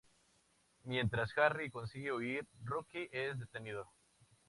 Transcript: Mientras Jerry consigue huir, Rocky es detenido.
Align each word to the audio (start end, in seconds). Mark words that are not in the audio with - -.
Mientras 0.83 1.31
Jerry 1.31 1.69
consigue 1.69 2.11
huir, 2.11 2.47
Rocky 2.63 3.07
es 3.11 3.37
detenido. 3.37 3.87